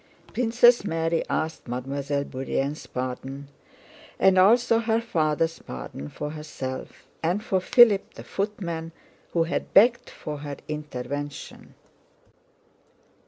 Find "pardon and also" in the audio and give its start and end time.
2.87-4.79